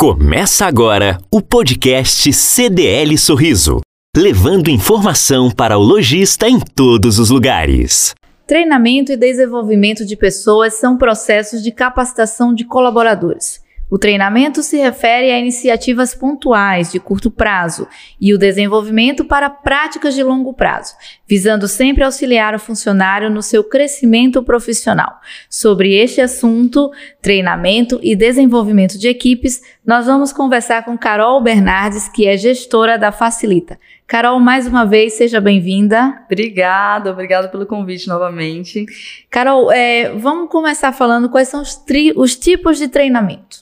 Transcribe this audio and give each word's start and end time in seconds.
Começa 0.00 0.64
agora 0.64 1.18
o 1.30 1.42
podcast 1.42 2.32
CDL 2.32 3.18
Sorriso, 3.18 3.82
levando 4.16 4.70
informação 4.70 5.50
para 5.50 5.76
o 5.76 5.82
lojista 5.82 6.48
em 6.48 6.58
todos 6.58 7.18
os 7.18 7.28
lugares. 7.28 8.14
Treinamento 8.46 9.12
e 9.12 9.16
desenvolvimento 9.18 10.06
de 10.06 10.16
pessoas 10.16 10.72
são 10.72 10.96
processos 10.96 11.62
de 11.62 11.70
capacitação 11.70 12.54
de 12.54 12.64
colaboradores. 12.64 13.60
O 13.90 13.98
treinamento 13.98 14.62
se 14.62 14.76
refere 14.76 15.32
a 15.32 15.38
iniciativas 15.38 16.14
pontuais 16.14 16.92
de 16.92 17.00
curto 17.00 17.28
prazo 17.28 17.88
e 18.20 18.32
o 18.32 18.38
desenvolvimento 18.38 19.24
para 19.24 19.50
práticas 19.50 20.14
de 20.14 20.22
longo 20.22 20.54
prazo, 20.54 20.94
visando 21.26 21.66
sempre 21.66 22.04
auxiliar 22.04 22.54
o 22.54 22.60
funcionário 22.60 23.28
no 23.28 23.42
seu 23.42 23.64
crescimento 23.64 24.44
profissional. 24.44 25.18
Sobre 25.48 25.92
este 25.92 26.20
assunto, 26.20 26.92
treinamento 27.20 28.00
e 28.02 28.16
desenvolvimento 28.16 28.98
de 28.98 29.08
equipes, 29.08 29.62
nós 29.84 30.06
vamos 30.06 30.32
conversar 30.32 30.84
com 30.84 30.96
Carol 30.96 31.40
Bernardes, 31.40 32.08
que 32.08 32.26
é 32.26 32.36
gestora 32.36 32.98
da 32.98 33.12
Facilita. 33.12 33.78
Carol, 34.06 34.40
mais 34.40 34.66
uma 34.66 34.84
vez, 34.84 35.12
seja 35.12 35.40
bem-vinda. 35.40 36.22
Obrigada, 36.26 37.10
obrigada 37.10 37.48
pelo 37.48 37.66
convite 37.66 38.08
novamente. 38.08 38.84
Carol, 39.30 39.70
é, 39.70 40.10
vamos 40.14 40.50
começar 40.50 40.92
falando 40.92 41.28
quais 41.28 41.48
são 41.48 41.62
os, 41.62 41.80
os 42.16 42.36
tipos 42.36 42.78
de 42.78 42.88
treinamento. 42.88 43.58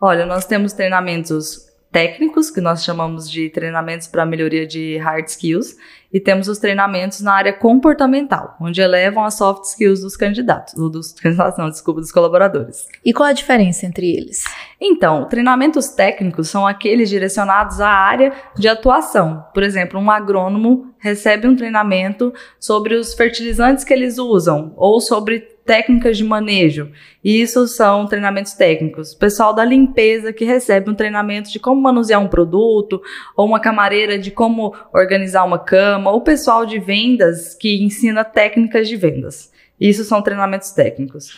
Olha, 0.00 0.24
nós 0.24 0.46
temos 0.46 0.72
treinamentos 0.72 1.66
técnicos, 1.94 2.50
que 2.50 2.60
nós 2.60 2.82
chamamos 2.82 3.30
de 3.30 3.48
treinamentos 3.50 4.08
para 4.08 4.26
melhoria 4.26 4.66
de 4.66 4.98
hard 4.98 5.28
skills, 5.28 5.76
e 6.12 6.18
temos 6.18 6.48
os 6.48 6.58
treinamentos 6.58 7.20
na 7.20 7.32
área 7.32 7.52
comportamental, 7.52 8.56
onde 8.60 8.80
elevam 8.80 9.24
as 9.24 9.34
soft 9.34 9.62
skills 9.66 10.00
dos 10.00 10.16
candidatos, 10.16 10.74
ou 10.74 10.90
dos 10.90 11.12
candidatos, 11.22 11.56
não, 11.56 11.70
desculpa, 11.70 12.00
dos 12.00 12.10
colaboradores. 12.10 12.88
E 13.04 13.12
qual 13.12 13.28
a 13.28 13.32
diferença 13.32 13.86
entre 13.86 14.10
eles? 14.10 14.42
Então, 14.80 15.28
treinamentos 15.28 15.88
técnicos 15.90 16.48
são 16.48 16.66
aqueles 16.66 17.08
direcionados 17.08 17.80
à 17.80 17.88
área 17.88 18.32
de 18.56 18.66
atuação. 18.66 19.44
Por 19.54 19.62
exemplo, 19.62 20.00
um 20.00 20.10
agrônomo 20.10 20.92
recebe 20.98 21.46
um 21.46 21.54
treinamento 21.54 22.34
sobre 22.58 22.96
os 22.96 23.14
fertilizantes 23.14 23.84
que 23.84 23.94
eles 23.94 24.18
usam, 24.18 24.74
ou 24.76 25.00
sobre 25.00 25.53
técnicas 25.64 26.16
de 26.16 26.24
manejo. 26.24 26.90
E 27.22 27.40
isso 27.40 27.66
são 27.66 28.06
treinamentos 28.06 28.52
técnicos. 28.52 29.12
O 29.12 29.18
pessoal 29.18 29.54
da 29.54 29.64
limpeza 29.64 30.32
que 30.32 30.44
recebe 30.44 30.90
um 30.90 30.94
treinamento 30.94 31.50
de 31.50 31.58
como 31.58 31.80
manusear 31.80 32.20
um 32.20 32.28
produto, 32.28 33.02
ou 33.36 33.46
uma 33.46 33.60
camareira 33.60 34.18
de 34.18 34.30
como 34.30 34.74
organizar 34.92 35.44
uma 35.44 35.58
cama, 35.58 36.10
ou 36.10 36.18
o 36.18 36.24
pessoal 36.24 36.66
de 36.66 36.78
vendas 36.78 37.54
que 37.54 37.82
ensina 37.82 38.24
técnicas 38.24 38.88
de 38.88 38.96
vendas. 38.96 39.52
Isso 39.80 40.04
são 40.04 40.22
treinamentos 40.22 40.70
técnicos. 40.70 41.34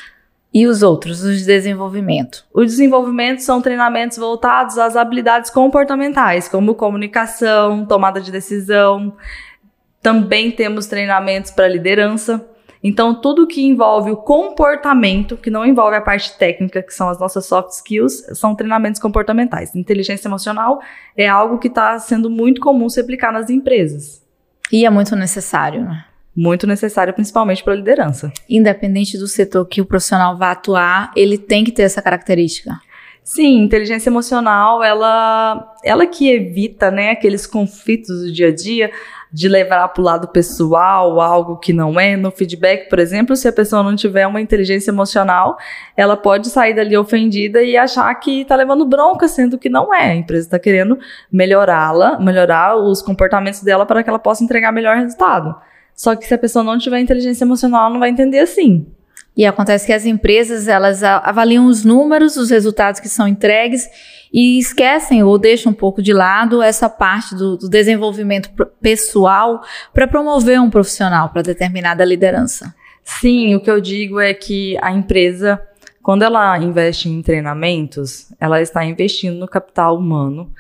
E 0.52 0.66
os 0.66 0.82
outros, 0.82 1.22
os 1.22 1.41
de 1.41 1.44
desenvolvimento? 1.44 2.44
Os 2.52 2.66
desenvolvimentos 2.66 3.44
são 3.44 3.60
treinamentos 3.60 4.16
voltados 4.16 4.78
às 4.78 4.97
habilidades 4.97 5.50
comportamentais, 5.50 6.48
como 6.48 6.74
comunicação, 6.74 7.84
tomada 7.84 8.20
de 8.20 8.32
decisão. 8.32 9.14
Também 10.00 10.50
temos 10.50 10.86
treinamentos 10.86 11.50
para 11.50 11.69
liderança. 11.69 12.42
Então, 12.88 13.20
tudo 13.20 13.48
que 13.48 13.64
envolve 13.64 14.12
o 14.12 14.16
comportamento, 14.16 15.36
que 15.36 15.50
não 15.50 15.66
envolve 15.66 15.96
a 15.96 16.00
parte 16.00 16.38
técnica, 16.38 16.80
que 16.80 16.94
são 16.94 17.08
as 17.08 17.18
nossas 17.18 17.44
soft 17.44 17.70
skills, 17.70 18.24
são 18.38 18.54
treinamentos 18.54 19.00
comportamentais. 19.00 19.74
Inteligência 19.74 20.28
emocional 20.28 20.80
é 21.16 21.26
algo 21.26 21.58
que 21.58 21.66
está 21.66 21.98
sendo 21.98 22.30
muito 22.30 22.60
comum 22.60 22.88
se 22.88 23.00
aplicar 23.00 23.32
nas 23.32 23.50
empresas. 23.50 24.22
E 24.70 24.86
é 24.86 24.90
muito 24.90 25.16
necessário, 25.16 25.82
né? 25.84 26.04
Muito 26.36 26.64
necessário, 26.64 27.12
principalmente 27.12 27.64
para 27.64 27.72
a 27.72 27.76
liderança. 27.76 28.32
Independente 28.48 29.18
do 29.18 29.26
setor 29.26 29.66
que 29.66 29.80
o 29.80 29.84
profissional 29.84 30.38
vá 30.38 30.52
atuar, 30.52 31.10
ele 31.16 31.36
tem 31.36 31.64
que 31.64 31.72
ter 31.72 31.82
essa 31.82 32.00
característica. 32.00 32.78
Sim, 33.24 33.62
inteligência 33.64 34.08
emocional, 34.08 34.84
ela, 34.84 35.74
ela 35.82 36.06
que 36.06 36.30
evita, 36.30 36.92
né, 36.92 37.10
aqueles 37.10 37.48
conflitos 37.48 38.20
do 38.20 38.32
dia 38.32 38.46
a 38.46 38.54
dia, 38.54 38.92
de 39.36 39.50
levar 39.50 39.86
para 39.88 40.00
o 40.00 40.04
lado 40.04 40.28
pessoal 40.28 41.20
algo 41.20 41.58
que 41.58 41.70
não 41.70 42.00
é. 42.00 42.16
No 42.16 42.30
feedback, 42.30 42.88
por 42.88 42.98
exemplo, 42.98 43.36
se 43.36 43.47
a 43.47 43.52
pessoa 43.52 43.82
não 43.82 43.94
tiver 43.94 44.26
uma 44.26 44.41
inteligência 44.41 44.91
emocional, 44.91 45.58
ela 45.94 46.16
pode 46.16 46.48
sair 46.48 46.72
dali 46.72 46.97
ofendida 46.97 47.62
e 47.62 47.76
achar 47.76 48.14
que 48.14 48.41
está 48.41 48.56
levando 48.56 48.86
bronca, 48.86 49.28
sendo 49.28 49.58
que 49.58 49.69
não 49.69 49.92
é. 49.92 50.12
A 50.12 50.14
empresa 50.14 50.46
está 50.46 50.58
querendo 50.58 50.98
melhorá-la, 51.30 52.19
melhorar 52.19 52.76
os 52.76 53.02
comportamentos 53.02 53.60
dela 53.60 53.84
para 53.84 54.02
que 54.02 54.08
ela 54.08 54.19
possa 54.19 54.42
entregar 54.42 54.72
melhor 54.72 54.96
resultado. 54.96 55.54
Só 55.94 56.16
que 56.16 56.26
se 56.26 56.32
a 56.32 56.38
pessoa 56.38 56.64
não 56.64 56.78
tiver 56.78 56.98
inteligência 56.98 57.44
emocional, 57.44 57.82
ela 57.82 57.91
não 57.91 58.00
vai 58.00 58.08
entender 58.08 58.38
assim. 58.38 58.86
E 59.36 59.44
acontece 59.44 59.84
que 59.84 59.92
as 59.92 60.06
empresas, 60.06 60.66
elas 60.66 61.02
avaliam 61.02 61.66
os 61.66 61.84
números, 61.84 62.38
os 62.38 62.48
resultados 62.48 63.00
que 63.00 63.08
são 63.10 63.28
entregues 63.28 63.86
e 64.36 64.58
esquecem 64.58 65.22
ou 65.22 65.38
deixam 65.38 65.72
um 65.72 65.74
pouco 65.74 66.02
de 66.02 66.12
lado 66.12 66.60
essa 66.60 66.91
parte 66.91 67.34
do, 67.34 67.56
do 67.56 67.70
desenvolvimento 67.70 68.50
pessoal 68.82 69.62
para 69.94 70.06
promover 70.06 70.60
um 70.60 70.69
profissional 70.69 71.30
para 71.30 71.41
determinada 71.41 72.04
liderança. 72.04 72.75
Sim, 73.02 73.54
o 73.54 73.60
que 73.60 73.70
eu 73.70 73.80
digo 73.80 74.20
é 74.20 74.34
que 74.34 74.76
a 74.82 74.92
empresa, 74.92 75.58
quando 76.02 76.22
ela 76.22 76.58
investe 76.58 77.08
em 77.08 77.22
treinamentos, 77.22 78.30
ela 78.38 78.60
está 78.60 78.84
investindo 78.84 79.38
no 79.38 79.48
capital 79.48 79.96
humano 79.96 80.52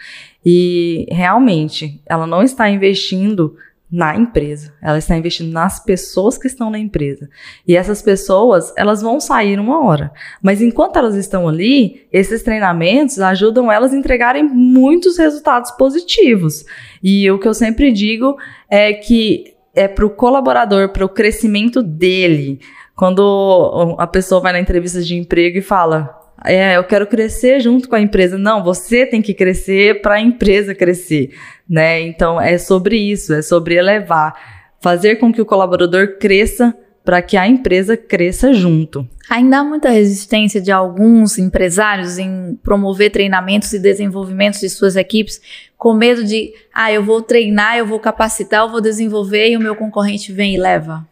e 0.42 1.06
realmente 1.10 2.00
ela 2.06 2.26
não 2.26 2.42
está 2.42 2.70
investindo 2.70 3.58
na 3.90 4.16
empresa. 4.16 4.74
Ela 4.82 4.98
está 4.98 5.16
investindo 5.16 5.52
nas 5.52 5.82
pessoas 5.82 6.36
que 6.36 6.46
estão 6.46 6.70
na 6.70 6.78
empresa. 6.78 7.28
E 7.66 7.76
essas 7.76 8.02
pessoas, 8.02 8.72
elas 8.76 9.00
vão 9.00 9.20
sair 9.20 9.58
uma 9.58 9.84
hora. 9.84 10.12
Mas 10.42 10.60
enquanto 10.60 10.96
elas 10.96 11.14
estão 11.14 11.48
ali, 11.48 12.06
esses 12.12 12.42
treinamentos 12.42 13.20
ajudam 13.20 13.70
elas 13.70 13.92
a 13.92 13.96
entregarem 13.96 14.42
muitos 14.42 15.16
resultados 15.16 15.70
positivos. 15.72 16.64
E 17.02 17.30
o 17.30 17.38
que 17.38 17.46
eu 17.46 17.54
sempre 17.54 17.92
digo 17.92 18.36
é 18.68 18.92
que 18.92 19.54
é 19.74 19.86
para 19.86 20.06
o 20.06 20.10
colaborador, 20.10 20.88
para 20.88 21.04
o 21.04 21.08
crescimento 21.08 21.82
dele. 21.82 22.60
Quando 22.94 23.94
a 23.98 24.06
pessoa 24.06 24.40
vai 24.40 24.52
na 24.52 24.60
entrevista 24.60 25.02
de 25.02 25.14
emprego 25.14 25.58
e 25.58 25.62
fala: 25.62 26.26
é, 26.44 26.76
eu 26.76 26.84
quero 26.84 27.06
crescer 27.06 27.60
junto 27.60 27.88
com 27.88 27.94
a 27.94 28.00
empresa. 28.00 28.38
Não, 28.38 28.62
você 28.62 29.06
tem 29.06 29.20
que 29.20 29.34
crescer 29.34 30.00
para 30.00 30.14
a 30.14 30.20
empresa 30.20 30.74
crescer, 30.74 31.30
né? 31.68 32.00
Então 32.02 32.40
é 32.40 32.58
sobre 32.58 32.96
isso, 32.96 33.34
é 33.34 33.42
sobre 33.42 33.76
elevar, 33.76 34.34
fazer 34.80 35.16
com 35.16 35.32
que 35.32 35.40
o 35.40 35.46
colaborador 35.46 36.18
cresça 36.18 36.76
para 37.04 37.22
que 37.22 37.36
a 37.36 37.46
empresa 37.46 37.96
cresça 37.96 38.52
junto. 38.52 39.08
Ainda 39.30 39.58
há 39.58 39.64
muita 39.64 39.90
resistência 39.90 40.60
de 40.60 40.72
alguns 40.72 41.38
empresários 41.38 42.18
em 42.18 42.58
promover 42.64 43.12
treinamentos 43.12 43.72
e 43.72 43.78
desenvolvimentos 43.78 44.58
de 44.58 44.68
suas 44.68 44.96
equipes, 44.96 45.40
com 45.78 45.94
medo 45.94 46.24
de, 46.24 46.52
ah, 46.74 46.90
eu 46.92 47.04
vou 47.04 47.22
treinar, 47.22 47.76
eu 47.76 47.86
vou 47.86 48.00
capacitar, 48.00 48.62
eu 48.62 48.70
vou 48.70 48.80
desenvolver 48.80 49.50
e 49.50 49.56
o 49.56 49.60
meu 49.60 49.76
concorrente 49.76 50.32
vem 50.32 50.56
e 50.56 50.58
leva. 50.58 51.06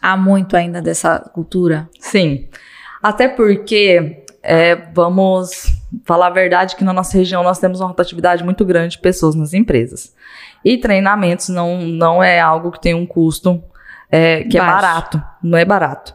Há 0.00 0.14
muito 0.14 0.56
ainda 0.56 0.82
dessa 0.82 1.18
cultura. 1.18 1.88
Sim. 1.98 2.46
Até 3.02 3.26
porque 3.26 4.24
é, 4.42 4.76
vamos 4.92 5.79
falar 6.04 6.28
a 6.28 6.30
verdade 6.30 6.76
que 6.76 6.84
na 6.84 6.92
nossa 6.92 7.16
região 7.16 7.42
nós 7.42 7.58
temos 7.58 7.80
uma 7.80 7.88
rotatividade 7.88 8.44
muito 8.44 8.64
grande 8.64 8.96
de 8.96 9.02
pessoas 9.02 9.34
nas 9.34 9.52
empresas. 9.52 10.14
E 10.64 10.78
treinamentos 10.78 11.48
não, 11.48 11.80
não 11.82 12.22
é 12.22 12.40
algo 12.40 12.70
que 12.70 12.80
tem 12.80 12.94
um 12.94 13.06
custo 13.06 13.62
é, 14.10 14.44
que 14.44 14.56
é 14.56 14.60
Baixo. 14.60 14.72
é 14.72 14.80
barato, 14.82 15.22
não 15.42 15.58
é 15.58 15.64
barato. 15.64 16.14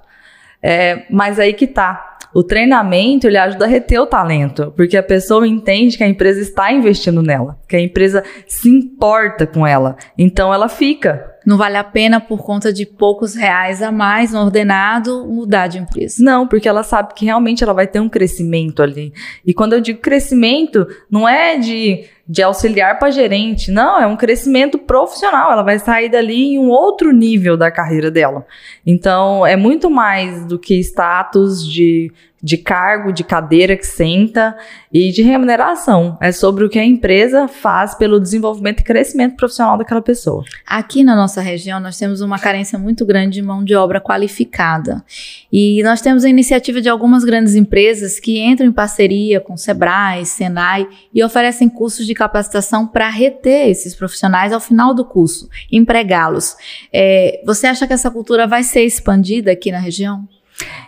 É, 0.61 1.05
mas 1.09 1.39
aí 1.39 1.53
que 1.53 1.67
tá. 1.67 2.17
O 2.33 2.43
treinamento 2.43 3.27
ele 3.27 3.37
ajuda 3.37 3.65
a 3.65 3.67
reter 3.67 3.99
o 4.01 4.05
talento, 4.05 4.73
porque 4.75 4.97
a 4.97 5.03
pessoa 5.03 5.47
entende 5.47 5.97
que 5.97 6.03
a 6.03 6.07
empresa 6.07 6.41
está 6.41 6.71
investindo 6.71 7.21
nela, 7.21 7.57
que 7.67 7.77
a 7.77 7.79
empresa 7.79 8.23
se 8.45 8.67
importa 8.67 9.47
com 9.47 9.65
ela, 9.65 9.95
então 10.17 10.53
ela 10.53 10.67
fica. 10.67 11.34
Não 11.45 11.57
vale 11.57 11.77
a 11.77 11.83
pena 11.83 12.19
por 12.19 12.43
conta 12.43 12.73
de 12.73 12.85
poucos 12.85 13.35
reais 13.35 13.81
a 13.81 13.91
mais 13.91 14.31
no 14.31 14.39
ordenado 14.39 15.25
mudar 15.27 15.67
de 15.67 15.77
empresa. 15.77 16.23
Não, 16.23 16.47
porque 16.47 16.67
ela 16.67 16.83
sabe 16.83 17.13
que 17.13 17.25
realmente 17.25 17.63
ela 17.63 17.73
vai 17.73 17.87
ter 17.87 17.99
um 17.99 18.09
crescimento 18.09 18.81
ali. 18.81 19.13
E 19.45 19.53
quando 19.53 19.73
eu 19.73 19.81
digo 19.81 19.99
crescimento, 19.99 20.87
não 21.09 21.27
é 21.27 21.57
de 21.57 22.05
de 22.27 22.41
auxiliar 22.41 22.97
para 22.97 23.11
gerente. 23.11 23.71
Não, 23.71 23.99
é 23.99 24.07
um 24.07 24.15
crescimento 24.15 24.77
profissional. 24.77 25.51
Ela 25.51 25.63
vai 25.63 25.77
sair 25.77 26.09
dali 26.09 26.53
em 26.53 26.59
um 26.59 26.69
outro 26.69 27.11
nível 27.11 27.55
da 27.55 27.69
carreira 27.69 28.09
dela. 28.09 28.45
Então, 28.85 29.45
é 29.45 29.55
muito 29.55 29.89
mais 29.89 30.45
do 30.45 30.57
que 30.57 30.79
status 30.79 31.67
de 31.67 32.11
de 32.45 32.57
cargo, 32.57 33.11
de 33.11 33.23
cadeira 33.23 33.75
que 33.75 33.87
senta 33.87 34.55
e 34.93 35.11
de 35.11 35.23
remuneração. 35.23 36.15
É 36.21 36.31
sobre 36.31 36.63
o 36.63 36.69
que 36.69 36.77
a 36.77 36.85
empresa 36.85 37.47
faz 37.47 37.95
pelo 37.95 38.19
desenvolvimento 38.19 38.81
e 38.81 38.83
crescimento 38.83 39.35
profissional 39.35 39.79
daquela 39.79 40.01
pessoa. 40.01 40.43
Aqui 40.63 41.03
na 41.03 41.15
nossa 41.15 41.41
região, 41.41 41.79
nós 41.79 41.97
temos 41.97 42.21
uma 42.21 42.37
carência 42.37 42.77
muito 42.77 43.03
grande 43.03 43.35
de 43.35 43.41
mão 43.41 43.63
de 43.63 43.73
obra 43.73 43.99
qualificada. 43.99 45.03
E 45.51 45.81
nós 45.81 46.01
temos 46.01 46.23
a 46.23 46.29
iniciativa 46.29 46.79
de 46.79 46.87
algumas 46.87 47.23
grandes 47.23 47.55
empresas 47.55 48.19
que 48.19 48.39
entram 48.39 48.67
em 48.67 48.71
parceria 48.71 49.39
com 49.39 49.57
Sebrae, 49.57 50.23
Senai 50.23 50.87
e 51.11 51.23
oferecem 51.23 51.67
cursos 51.67 52.05
de 52.05 52.13
capacitação 52.15 52.87
para 52.87 53.09
reter 53.09 53.69
esses 53.69 53.93
profissionais 53.93 54.51
ao 54.51 54.59
final 54.59 54.93
do 54.93 55.05
curso, 55.05 55.47
empregá-los. 55.71 56.55
É, 56.91 57.41
você 57.45 57.67
acha 57.67 57.85
que 57.85 57.93
essa 57.93 58.09
cultura 58.09 58.47
vai 58.47 58.63
ser 58.63 58.81
expandida 58.83 59.51
aqui 59.51 59.71
na 59.71 59.79
região? 59.79 60.27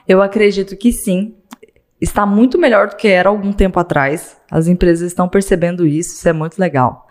Eu 0.08 0.22
acredito 0.22 0.76
que 0.76 0.92
sim 0.92 1.36
está 2.00 2.26
muito 2.26 2.58
melhor 2.58 2.90
do 2.90 2.96
que 2.96 3.08
era 3.08 3.30
algum 3.30 3.52
tempo 3.52 3.80
atrás. 3.80 4.38
As 4.50 4.68
empresas 4.68 5.08
estão 5.08 5.28
percebendo 5.28 5.86
isso, 5.86 6.16
isso 6.16 6.30
é 6.30 6.34
muito 6.34 6.58
legal. 6.58 7.08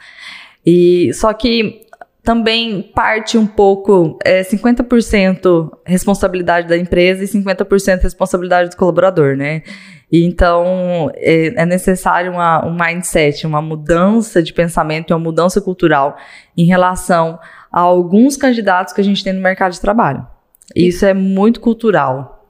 E 0.64 1.12
só 1.14 1.32
que 1.32 1.85
também 2.26 2.82
parte 2.82 3.38
um 3.38 3.46
pouco, 3.46 4.18
é 4.24 4.42
50% 4.42 5.70
responsabilidade 5.86 6.66
da 6.66 6.76
empresa 6.76 7.22
e 7.22 7.28
50% 7.28 8.02
responsabilidade 8.02 8.70
do 8.70 8.76
colaborador, 8.76 9.36
né? 9.36 9.62
E 10.10 10.24
então 10.24 11.08
é, 11.14 11.62
é 11.62 11.64
necessário 11.64 12.32
uma, 12.32 12.66
um 12.66 12.76
mindset, 12.76 13.46
uma 13.46 13.62
mudança 13.62 14.42
de 14.42 14.52
pensamento, 14.52 15.12
uma 15.12 15.20
mudança 15.20 15.60
cultural 15.60 16.16
em 16.56 16.64
relação 16.64 17.38
a 17.70 17.78
alguns 17.78 18.36
candidatos 18.36 18.92
que 18.92 19.00
a 19.00 19.04
gente 19.04 19.22
tem 19.22 19.32
no 19.32 19.40
mercado 19.40 19.70
de 19.70 19.80
trabalho. 19.80 20.26
Isso 20.74 21.06
é 21.06 21.14
muito 21.14 21.60
cultural. 21.60 22.44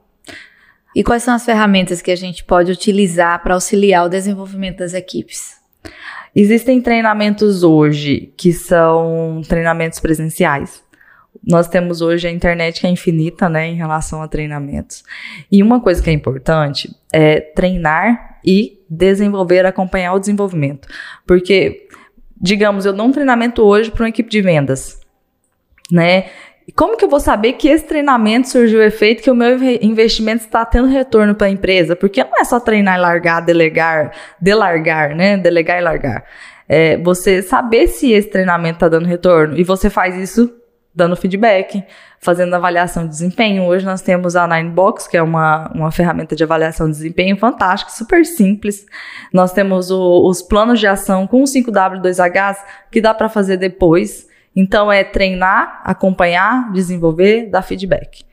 E 0.95 1.03
quais 1.03 1.21
são 1.21 1.35
as 1.35 1.45
ferramentas 1.45 2.01
que 2.01 2.09
a 2.09 2.15
gente 2.15 2.43
pode 2.43 2.71
utilizar 2.71 3.43
para 3.43 3.53
auxiliar 3.53 4.07
o 4.07 4.09
desenvolvimento 4.09 4.79
das 4.79 4.95
equipes? 4.95 5.55
Existem 6.35 6.81
treinamentos 6.81 7.63
hoje 7.63 8.33
que 8.37 8.53
são 8.53 9.41
treinamentos 9.47 9.99
presenciais. 9.99 10.83
Nós 11.43 11.67
temos 11.67 12.01
hoje 12.01 12.27
a 12.27 12.31
internet 12.31 12.81
que 12.81 12.87
é 12.87 12.89
infinita, 12.89 13.47
né, 13.47 13.67
em 13.67 13.75
relação 13.75 14.21
a 14.21 14.27
treinamentos. 14.27 15.03
E 15.51 15.61
uma 15.61 15.79
coisa 15.79 16.01
que 16.01 16.09
é 16.09 16.13
importante 16.13 16.93
é 17.13 17.39
treinar 17.39 18.39
e 18.45 18.79
desenvolver, 18.89 19.65
acompanhar 19.65 20.13
o 20.13 20.19
desenvolvimento. 20.19 20.87
Porque, 21.25 21.87
digamos, 22.39 22.85
eu 22.85 22.93
dou 22.93 23.05
um 23.05 23.11
treinamento 23.11 23.61
hoje 23.61 23.91
para 23.91 24.03
uma 24.03 24.09
equipe 24.09 24.29
de 24.29 24.41
vendas, 24.41 24.99
né? 25.91 26.25
E 26.67 26.71
como 26.73 26.97
que 26.97 27.05
eu 27.05 27.09
vou 27.09 27.19
saber 27.21 27.53
que 27.53 27.69
esse 27.69 27.85
treinamento 27.85 28.49
surgiu 28.49 28.83
efeito, 28.83 29.23
que 29.23 29.31
o 29.31 29.35
meu 29.35 29.57
investimento 29.81 30.43
está 30.43 30.65
tendo 30.65 30.89
retorno 30.89 31.33
para 31.33 31.47
a 31.47 31.49
empresa? 31.49 31.95
Porque 31.95 32.21
não 32.21 32.37
é 32.37 32.43
só 32.43 32.59
treinar 32.59 32.97
e 32.97 33.01
largar, 33.01 33.39
delegar, 33.39 34.11
delargar, 34.41 35.15
né? 35.15 35.37
Delegar 35.37 35.77
e 35.77 35.81
largar. 35.81 36.25
É 36.67 36.97
você 36.97 37.41
saber 37.41 37.87
se 37.87 38.11
esse 38.11 38.29
treinamento 38.29 38.75
está 38.75 38.89
dando 38.89 39.05
retorno. 39.05 39.57
E 39.57 39.63
você 39.63 39.89
faz 39.89 40.17
isso 40.17 40.53
dando 40.93 41.15
feedback, 41.15 41.81
fazendo 42.19 42.53
avaliação 42.53 43.03
de 43.03 43.11
desempenho. 43.11 43.63
Hoje 43.63 43.85
nós 43.85 44.01
temos 44.01 44.35
a 44.35 44.45
Ninebox, 44.45 45.07
que 45.07 45.15
é 45.15 45.21
uma, 45.21 45.71
uma 45.73 45.91
ferramenta 45.91 46.35
de 46.35 46.43
avaliação 46.43 46.87
de 46.87 46.97
desempenho 46.97 47.37
fantástica, 47.37 47.91
super 47.91 48.25
simples. 48.25 48.85
Nós 49.31 49.53
temos 49.53 49.89
o, 49.89 50.27
os 50.27 50.41
planos 50.41 50.81
de 50.81 50.87
ação 50.87 51.27
com 51.27 51.41
o 51.41 51.45
5W2H, 51.45 52.57
que 52.91 52.99
dá 52.99 53.13
para 53.13 53.29
fazer 53.29 53.55
depois. 53.55 54.26
Então 54.59 54.91
é 54.91 55.03
treinar, 55.03 55.81
acompanhar, 55.83 56.71
desenvolver, 56.73 57.47
dar 57.51 57.61
feedback. 57.61 58.25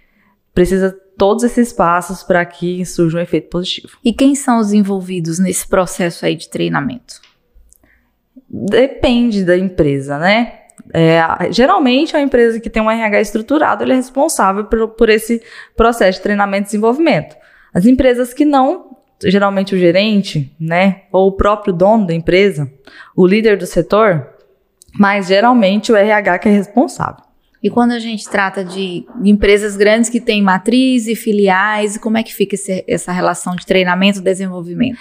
Precisa 0.54 0.98
todos 1.18 1.44
esses 1.44 1.70
passos 1.70 2.22
para 2.22 2.42
que 2.46 2.82
surja 2.86 3.18
um 3.18 3.20
efeito 3.20 3.50
positivo. 3.50 3.98
E 4.02 4.10
quem 4.10 4.34
são 4.34 4.58
os 4.58 4.72
envolvidos 4.72 5.38
nesse 5.38 5.68
processo 5.68 6.24
aí 6.24 6.34
de 6.34 6.48
treinamento? 6.48 7.20
Depende 8.48 9.44
da 9.44 9.54
empresa, 9.54 10.18
né? 10.18 10.60
É, 10.94 11.20
geralmente, 11.50 12.16
a 12.16 12.22
empresa 12.22 12.58
que 12.58 12.70
tem 12.70 12.82
um 12.82 12.90
RH 12.90 13.20
estruturado 13.20 13.84
ele 13.84 13.92
é 13.92 13.96
responsável 13.96 14.64
por, 14.64 14.88
por 14.88 15.10
esse 15.10 15.42
processo 15.76 16.18
de 16.18 16.22
treinamento 16.22 16.62
e 16.62 16.70
desenvolvimento. 16.70 17.36
As 17.74 17.84
empresas 17.84 18.32
que 18.32 18.46
não, 18.46 18.96
geralmente 19.22 19.74
o 19.74 19.78
gerente, 19.78 20.54
né, 20.58 21.02
ou 21.12 21.28
o 21.28 21.32
próprio 21.32 21.72
dono 21.72 22.06
da 22.06 22.14
empresa, 22.14 22.70
o 23.14 23.26
líder 23.26 23.58
do 23.58 23.66
setor, 23.66 24.33
mas 24.98 25.26
geralmente 25.26 25.92
o 25.92 25.96
RH 25.96 26.38
que 26.38 26.48
é 26.48 26.52
responsável. 26.52 27.24
E 27.62 27.70
quando 27.70 27.92
a 27.92 27.98
gente 27.98 28.28
trata 28.28 28.62
de 28.62 29.06
empresas 29.24 29.74
grandes 29.74 30.10
que 30.10 30.20
têm 30.20 30.42
matriz 30.42 31.06
e 31.06 31.16
filiais, 31.16 31.96
como 31.96 32.18
é 32.18 32.22
que 32.22 32.34
fica 32.34 32.54
esse, 32.54 32.84
essa 32.86 33.10
relação 33.10 33.56
de 33.56 33.64
treinamento 33.64 34.18
e 34.18 34.22
desenvolvimento? 34.22 34.98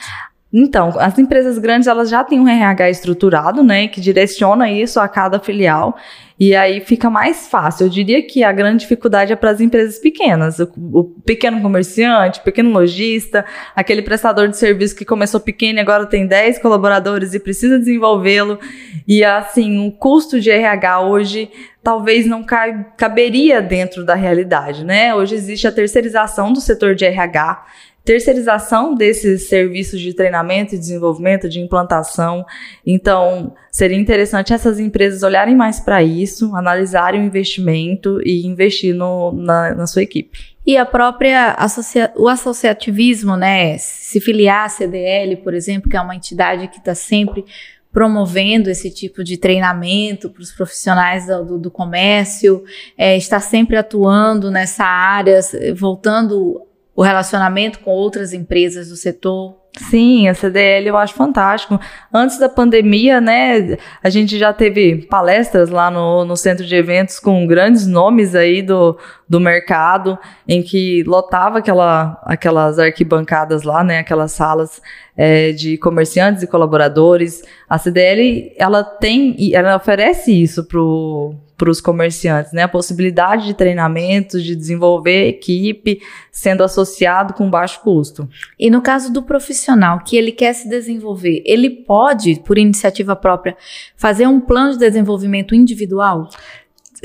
Então, 0.54 0.94
as 1.00 1.18
empresas 1.18 1.58
grandes 1.58 1.88
elas 1.88 2.10
já 2.10 2.24
têm 2.24 2.40
um 2.40 2.48
RH 2.48 2.90
estruturado, 2.92 3.64
né, 3.64 3.88
que 3.88 4.00
direciona 4.00 4.72
isso 4.72 5.00
a 5.00 5.08
cada 5.08 5.40
filial. 5.40 5.98
E 6.46 6.54
aí 6.54 6.82
fica 6.82 7.10
mais 7.10 7.48
fácil. 7.48 7.86
Eu 7.86 7.90
diria 7.90 8.22
que 8.22 8.44
a 8.44 8.52
grande 8.52 8.80
dificuldade 8.80 9.32
é 9.32 9.36
para 9.36 9.52
as 9.52 9.62
empresas 9.62 9.98
pequenas, 9.98 10.60
o, 10.60 10.70
o, 10.92 11.04
pequeno 11.06 11.62
comerciante, 11.62 12.42
o 12.42 12.44
pequeno 12.44 12.70
lojista, 12.70 13.46
aquele 13.74 14.02
prestador 14.02 14.50
de 14.50 14.58
serviço 14.58 14.94
que 14.94 15.06
começou 15.06 15.40
pequeno 15.40 15.80
e 15.80 15.82
agora 15.82 16.06
tem 16.06 16.28
10 16.28 16.60
colaboradores 16.60 17.34
e 17.34 17.40
precisa 17.40 17.80
desenvolvê-lo. 17.80 18.60
E 19.08 19.24
assim, 19.24 19.88
o 19.88 19.92
custo 19.94 20.42
de 20.42 20.52
RH 20.52 21.02
hoje 21.08 21.50
talvez 21.82 22.26
não 22.26 22.44
caberia 22.44 23.62
dentro 23.62 24.06
da 24.06 24.14
realidade, 24.14 24.84
né? 24.84 25.16
Hoje 25.16 25.36
existe 25.36 25.66
a 25.66 25.72
terceirização 25.72 26.52
do 26.52 26.60
setor 26.60 26.94
de 26.94 27.06
RH 27.06 27.64
terceirização 28.04 28.94
desses 28.94 29.48
serviços 29.48 30.00
de 30.02 30.14
treinamento 30.14 30.76
e 30.76 30.78
desenvolvimento, 30.78 31.48
de 31.48 31.60
implantação. 31.60 32.46
Então, 32.86 33.54
seria 33.72 33.98
interessante 33.98 34.54
essas 34.54 34.80
empresas 34.80 35.24
olharem 35.24 35.56
mais 35.56 35.80
para 35.80 36.04
isso, 36.04 36.54
analisarem 36.56 37.22
o 37.22 37.26
investimento 37.26 38.20
e 38.26 38.46
investir 38.46 38.94
no, 38.94 39.32
na, 39.32 39.74
na 39.74 39.88
sua 39.88 40.04
equipe. 40.04 40.54
E 40.66 40.78
a 40.78 40.86
própria 40.86 41.52
associa 41.52 42.12
o 42.16 42.28
associativismo, 42.28 43.36
né? 43.36 43.78
Se 43.78 44.20
filiar 44.20 44.66
à 44.66 44.70
CDL, 44.70 45.38
por 45.38 45.54
exemplo, 45.54 45.90
que 45.90 45.98
é 45.98 46.02
uma 46.02 46.16
entidade 46.16 46.68
que 46.70 46.78
está 46.78 46.96
sempre 46.96 47.44
promovendo 47.92 48.70
esse 48.70 48.90
tipo 48.90 49.24
de 49.24 49.38
treinamento 49.38 50.30
para 50.30 50.42
os 50.42 50.52
profissionais 50.52 51.28
do, 51.28 51.60
do, 51.60 51.70
comércio, 51.70 52.64
é, 52.98 53.16
está 53.16 53.40
sempre 53.40 53.78
atuando 53.78 54.50
nessa 54.50 54.84
área, 54.84 55.40
voltando 55.76 56.66
o 56.96 57.02
relacionamento 57.02 57.80
com 57.80 57.92
outras 57.92 58.34
empresas 58.34 58.90
do 58.90 58.96
setor? 58.96 59.64
Sim, 59.90 60.28
a 60.28 60.36
CDL 60.36 60.90
eu 60.90 60.98
acho 60.98 61.16
fantástico. 61.16 61.80
Antes 62.14 62.38
da 62.38 62.48
pandemia, 62.48 63.20
né, 63.20 63.76
a 64.04 64.10
gente 64.10 64.38
já 64.38 64.54
teve 64.54 65.08
palestras 65.08 65.70
lá 65.70 65.90
no, 65.90 66.24
no 66.24 66.38
centro 66.38 66.64
de 66.64 66.76
eventos 66.76 67.20
com 67.20 67.48
grandes 67.48 67.88
nomes 67.88 68.36
aí 68.36 68.62
do, 68.62 68.96
do 69.28 69.40
mercado, 69.40 70.18
em 70.48 70.62
que 70.62 71.04
lotava 71.08 71.58
aquela, 71.58 72.22
aquelas 72.24 72.78
arquibancadas 72.78 73.64
lá, 73.64 73.84
né, 73.84 73.98
aquelas 73.98 74.32
salas 74.34 74.80
é, 75.18 75.52
de 75.52 75.76
comerciantes 75.80 76.44
e 76.44 76.48
colaboradores. 76.48 77.42
A 77.68 77.80
CDL, 77.80 78.54
ela 78.60 78.84
tem, 78.84 79.36
ela 79.56 79.76
oferece 79.76 80.40
isso 80.40 80.66
pro 80.66 81.34
para 81.64 81.72
os 81.72 81.80
comerciantes, 81.80 82.52
né? 82.52 82.64
A 82.64 82.68
possibilidade 82.68 83.46
de 83.46 83.54
treinamentos, 83.54 84.44
de 84.44 84.54
desenvolver 84.54 85.30
equipe, 85.30 86.02
sendo 86.30 86.62
associado 86.62 87.34
com 87.34 87.50
baixo 87.50 87.80
custo. 87.80 88.28
E 88.60 88.70
no 88.70 88.82
caso 88.82 89.14
do 89.14 89.24
profissional 89.24 90.04
que 90.04 90.18
ele 90.18 90.34
quer 90.34 90.52
se 90.52 90.68
desenvolver, 90.68 91.42
ele 91.46 91.70
pode, 91.70 92.42
por 92.42 92.58
iniciativa 92.58 93.16
própria, 93.16 93.56
fazer 93.96 94.28
um 94.28 94.42
plano 94.42 94.74
de 94.74 94.80
desenvolvimento 94.80 95.56
individual? 95.56 96.28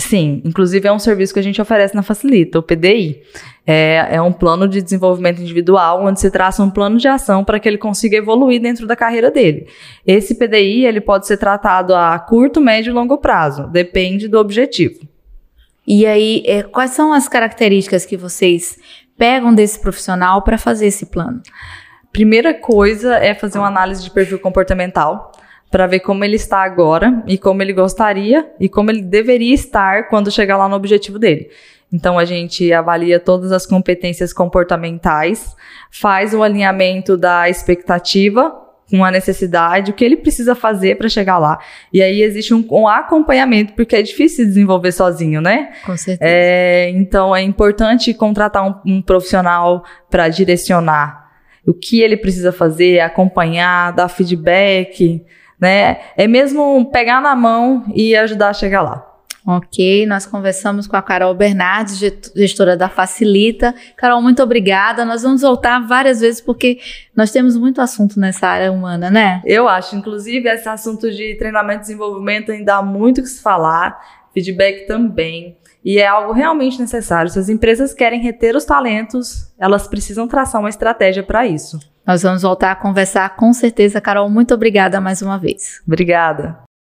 Sim, 0.00 0.40
inclusive 0.44 0.86
é 0.86 0.92
um 0.92 0.98
serviço 0.98 1.34
que 1.34 1.40
a 1.40 1.42
gente 1.42 1.60
oferece 1.60 1.92
na 1.92 2.02
Facilita, 2.02 2.60
o 2.60 2.62
PDI. 2.62 3.20
É, 3.66 4.06
é 4.12 4.22
um 4.22 4.32
plano 4.32 4.68
de 4.68 4.80
desenvolvimento 4.80 5.42
individual, 5.42 6.04
onde 6.04 6.20
se 6.20 6.30
traça 6.30 6.62
um 6.62 6.70
plano 6.70 6.98
de 6.98 7.08
ação 7.08 7.44
para 7.44 7.58
que 7.58 7.68
ele 7.68 7.76
consiga 7.76 8.16
evoluir 8.16 8.62
dentro 8.62 8.86
da 8.86 8.94
carreira 8.94 9.28
dele. 9.28 9.66
Esse 10.06 10.36
PDI 10.36 10.86
ele 10.86 11.00
pode 11.00 11.26
ser 11.26 11.36
tratado 11.36 11.96
a 11.96 12.16
curto, 12.16 12.60
médio 12.60 12.90
e 12.90 12.94
longo 12.94 13.18
prazo, 13.18 13.66
depende 13.66 14.28
do 14.28 14.38
objetivo. 14.38 15.00
E 15.84 16.06
aí, 16.06 16.44
é, 16.46 16.62
quais 16.62 16.92
são 16.92 17.12
as 17.12 17.28
características 17.28 18.06
que 18.06 18.16
vocês 18.16 18.78
pegam 19.16 19.52
desse 19.52 19.80
profissional 19.80 20.42
para 20.42 20.56
fazer 20.56 20.86
esse 20.86 21.06
plano? 21.06 21.42
Primeira 22.12 22.54
coisa 22.54 23.16
é 23.16 23.34
fazer 23.34 23.58
uma 23.58 23.66
análise 23.66 24.04
de 24.04 24.10
perfil 24.12 24.38
comportamental 24.38 25.32
para 25.70 25.86
ver 25.86 26.00
como 26.00 26.24
ele 26.24 26.36
está 26.36 26.62
agora 26.62 27.22
e 27.26 27.36
como 27.36 27.62
ele 27.62 27.72
gostaria 27.72 28.50
e 28.58 28.68
como 28.68 28.90
ele 28.90 29.02
deveria 29.02 29.54
estar 29.54 30.08
quando 30.08 30.30
chegar 30.30 30.56
lá 30.56 30.68
no 30.68 30.76
objetivo 30.76 31.18
dele. 31.18 31.50
Então 31.92 32.18
a 32.18 32.24
gente 32.24 32.70
avalia 32.72 33.18
todas 33.18 33.50
as 33.52 33.66
competências 33.66 34.32
comportamentais, 34.32 35.54
faz 35.90 36.34
o 36.34 36.42
alinhamento 36.42 37.16
da 37.16 37.48
expectativa 37.48 38.64
com 38.90 39.04
a 39.04 39.10
necessidade, 39.10 39.90
o 39.90 39.94
que 39.94 40.04
ele 40.04 40.16
precisa 40.16 40.54
fazer 40.54 40.96
para 40.96 41.08
chegar 41.08 41.38
lá. 41.38 41.58
E 41.92 42.02
aí 42.02 42.22
existe 42.22 42.54
um, 42.54 42.66
um, 42.70 42.88
acompanhamento, 42.88 43.74
porque 43.74 43.96
é 43.96 44.02
difícil 44.02 44.46
desenvolver 44.46 44.92
sozinho, 44.92 45.42
né? 45.42 45.72
Com 45.84 45.96
certeza. 45.96 46.18
É, 46.22 46.90
então 46.90 47.36
é 47.36 47.42
importante 47.42 48.14
contratar 48.14 48.66
um, 48.66 48.94
um 48.94 49.02
profissional 49.02 49.84
para 50.10 50.28
direcionar 50.28 51.28
o 51.66 51.74
que 51.74 52.00
ele 52.00 52.16
precisa 52.16 52.50
fazer, 52.50 53.00
acompanhar, 53.00 53.92
dar 53.92 54.08
feedback, 54.08 55.22
né? 55.60 55.98
É 56.16 56.26
mesmo 56.26 56.90
pegar 56.92 57.20
na 57.20 57.34
mão 57.34 57.84
e 57.94 58.14
ajudar 58.16 58.50
a 58.50 58.54
chegar 58.54 58.82
lá. 58.82 59.04
Ok, 59.50 60.04
nós 60.06 60.26
conversamos 60.26 60.86
com 60.86 60.94
a 60.94 61.00
Carol 61.00 61.32
Bernardes, 61.32 61.98
gestora 62.36 62.76
da 62.76 62.86
Facilita. 62.86 63.74
Carol, 63.96 64.20
muito 64.20 64.42
obrigada. 64.42 65.06
Nós 65.06 65.22
vamos 65.22 65.40
voltar 65.40 65.78
várias 65.86 66.20
vezes 66.20 66.38
porque 66.38 66.78
nós 67.16 67.30
temos 67.30 67.56
muito 67.56 67.80
assunto 67.80 68.20
nessa 68.20 68.46
área 68.46 68.70
humana, 68.70 69.10
né? 69.10 69.40
Eu 69.46 69.66
acho, 69.66 69.96
inclusive, 69.96 70.46
esse 70.50 70.68
assunto 70.68 71.10
de 71.10 71.34
treinamento 71.36 71.78
e 71.78 71.86
desenvolvimento 71.86 72.52
ainda 72.52 72.74
há 72.76 72.82
muito 72.82 73.22
que 73.22 73.28
se 73.28 73.40
falar. 73.40 73.98
feedback 74.34 74.86
também. 74.86 75.56
E 75.82 75.98
é 75.98 76.06
algo 76.06 76.32
realmente 76.32 76.78
necessário. 76.78 77.30
Se 77.30 77.38
as 77.38 77.48
empresas 77.48 77.94
querem 77.94 78.20
reter 78.20 78.54
os 78.54 78.66
talentos, 78.66 79.50
elas 79.58 79.88
precisam 79.88 80.28
traçar 80.28 80.60
uma 80.60 80.68
estratégia 80.68 81.22
para 81.22 81.46
isso. 81.46 81.78
Nós 82.08 82.22
vamos 82.22 82.40
voltar 82.40 82.72
a 82.72 82.74
conversar 82.74 83.36
com 83.36 83.52
certeza, 83.52 84.00
Carol. 84.00 84.30
Muito 84.30 84.54
obrigada 84.54 84.98
mais 84.98 85.20
uma 85.20 85.38
vez. 85.38 85.82
Obrigada. 85.86 86.67